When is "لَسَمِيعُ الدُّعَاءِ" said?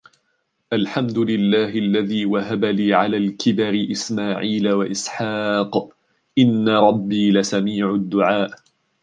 7.31-8.51